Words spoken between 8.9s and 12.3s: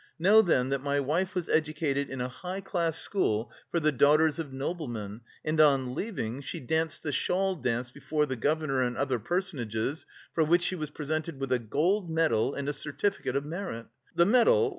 other personages for which she was presented with a gold